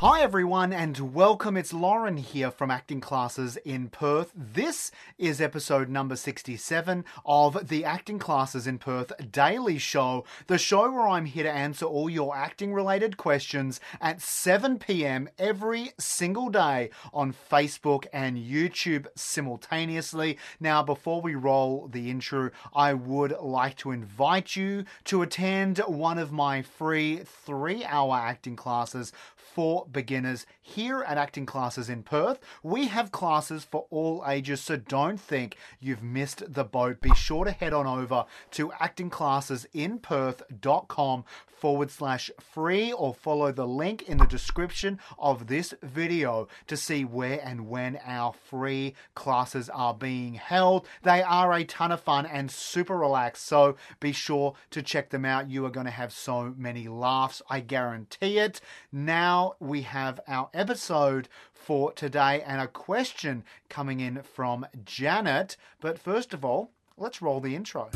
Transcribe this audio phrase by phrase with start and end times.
[0.00, 1.56] Hi everyone and welcome.
[1.56, 4.30] It's Lauren here from Acting Classes in Perth.
[4.32, 10.88] This is episode number 67 of the Acting Classes in Perth Daily Show, the show
[10.88, 15.28] where I'm here to answer all your acting related questions at 7 p.m.
[15.36, 20.38] every single day on Facebook and YouTube simultaneously.
[20.60, 26.18] Now, before we roll the intro, I would like to invite you to attend one
[26.18, 29.12] of my free three hour acting classes
[29.54, 32.38] for beginners here at Acting Classes in Perth.
[32.62, 37.00] We have classes for all ages, so don't think you've missed the boat.
[37.00, 41.24] Be sure to head on over to actingclassesinperth.com
[41.58, 47.04] forward slash free or follow the link in the description of this video to see
[47.04, 50.86] where and when our free classes are being held.
[51.02, 55.24] They are a ton of fun and super relaxed, so be sure to check them
[55.24, 55.50] out.
[55.50, 58.60] You are going to have so many laughs, I guarantee it.
[58.92, 65.56] Now we have our episode for today and a question coming in from Janet.
[65.80, 67.90] But first of all, let's roll the intro.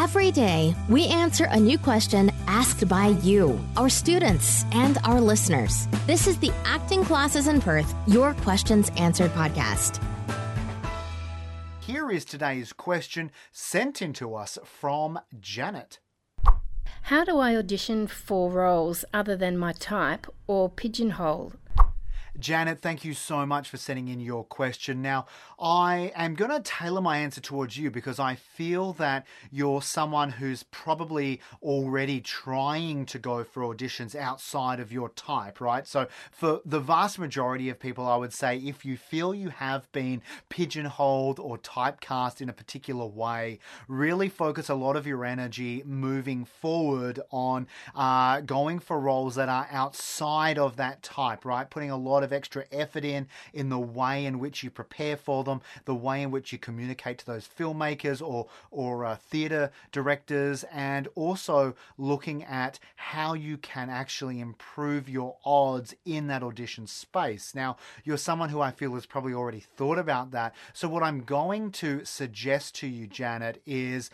[0.00, 5.86] Every day, we answer a new question asked by you, our students, and our listeners.
[6.06, 10.02] This is the Acting Classes in Perth Your Questions Answered podcast.
[11.80, 15.98] Here is today's question sent in to us from Janet.
[17.02, 21.52] How do I audition for roles other than my type or pigeonhole?
[22.40, 25.02] Janet, thank you so much for sending in your question.
[25.02, 25.26] Now,
[25.60, 30.30] I am going to tailor my answer towards you because I feel that you're someone
[30.30, 35.86] who's probably already trying to go for auditions outside of your type, right?
[35.86, 39.90] So, for the vast majority of people, I would say if you feel you have
[39.92, 45.82] been pigeonholed or typecast in a particular way, really focus a lot of your energy
[45.84, 51.68] moving forward on uh, going for roles that are outside of that type, right?
[51.68, 55.16] Putting a lot of of extra effort in in the way in which you prepare
[55.16, 59.70] for them, the way in which you communicate to those filmmakers or or uh, theater
[59.92, 66.86] directors, and also looking at how you can actually improve your odds in that audition
[66.86, 67.54] space.
[67.54, 70.54] Now, you're someone who I feel has probably already thought about that.
[70.72, 74.10] So what I'm going to suggest to you, Janet, is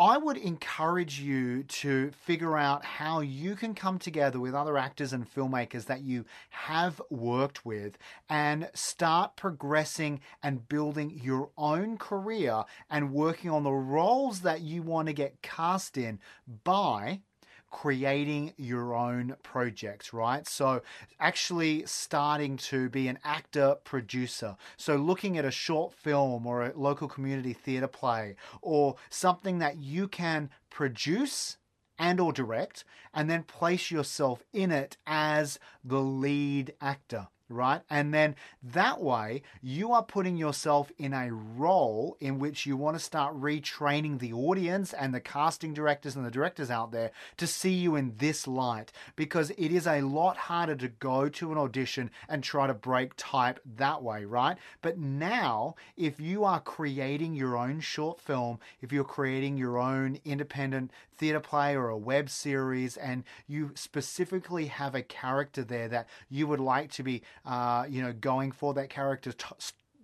[0.00, 5.12] I would encourage you to figure out how you can come together with other actors
[5.12, 7.98] and filmmakers that you have worked with
[8.28, 14.82] and start progressing and building your own career and working on the roles that you
[14.82, 16.20] want to get cast in
[16.62, 17.22] by
[17.70, 20.46] creating your own projects, right?
[20.46, 20.82] So,
[21.20, 24.56] actually starting to be an actor producer.
[24.76, 29.76] So, looking at a short film or a local community theatre play or something that
[29.78, 31.58] you can produce
[31.98, 37.80] and or direct and then place yourself in it as the lead actor right?
[37.90, 42.96] And then that way you are putting yourself in a role in which you want
[42.96, 47.46] to start retraining the audience and the casting directors and the directors out there to
[47.46, 51.58] see you in this light because it is a lot harder to go to an
[51.58, 54.56] audition and try to break type that way, right?
[54.82, 60.18] But now, if you are creating your own short film, if you're creating your own
[60.24, 66.06] independent theater play or a web series and you specifically have a character there that
[66.30, 69.46] you would like to be uh, you know, going for that character t-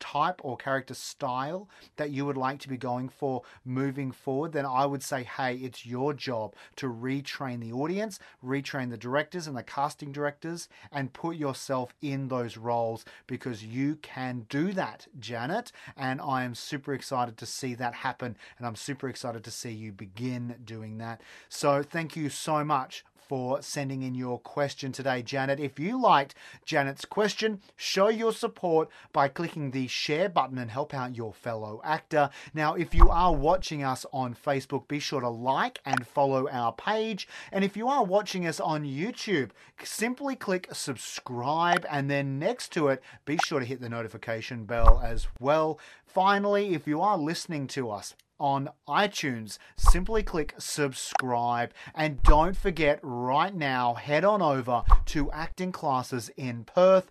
[0.00, 4.66] type or character style that you would like to be going for moving forward, then
[4.66, 9.56] I would say, hey, it's your job to retrain the audience, retrain the directors and
[9.56, 15.72] the casting directors, and put yourself in those roles because you can do that, Janet.
[15.96, 18.36] And I am super excited to see that happen.
[18.58, 21.20] And I'm super excited to see you begin doing that.
[21.48, 25.60] So thank you so much for sending in your question today, Janet.
[25.60, 26.34] If you liked
[26.64, 31.80] Janet's question, show your support by clicking the share button and help out your fellow
[31.84, 32.30] actor.
[32.54, 36.72] Now, if you are watching us on Facebook, be sure to like and follow our
[36.72, 37.28] page.
[37.52, 39.50] And if you are watching us on YouTube,
[39.82, 45.00] simply click subscribe and then next to it, be sure to hit the notification bell
[45.04, 45.78] as well.
[46.06, 49.58] Finally, if you are listening to us, on iTunes.
[49.76, 56.64] Simply click subscribe and don't forget right now, head on over to Acting Classes in
[56.64, 57.10] Perth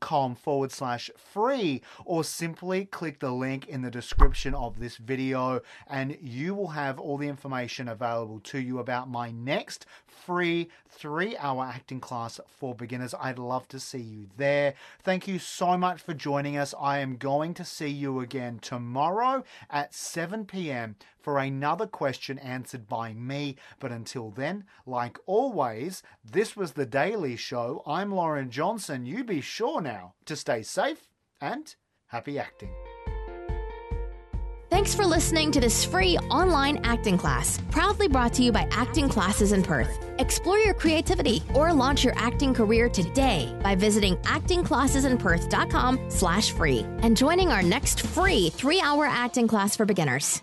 [0.00, 5.60] com forward slash free or simply click the link in the description of this video
[5.88, 11.36] and you will have all the information available to you about my next free three
[11.38, 13.14] hour acting class for beginners.
[13.20, 14.74] I'd love to see you there.
[15.02, 16.74] Thank you so much for joining us.
[16.80, 20.96] I am going to see you again tomorrow at 7 p.m.
[21.20, 23.56] for another question answered by me.
[23.78, 27.82] But until then, like always, this was The Daily Show.
[27.86, 29.06] I'm Lauren Johnson.
[29.06, 31.08] You be sure now to stay safe
[31.40, 31.74] and
[32.08, 32.70] happy acting.
[34.70, 39.08] Thanks for listening to this free online acting class, proudly brought to you by Acting
[39.08, 40.07] Classes in Perth.
[40.18, 47.16] Explore your creativity or launch your acting career today by visiting actingclassesinperth.com slash free and
[47.16, 50.42] joining our next free three-hour acting class for beginners.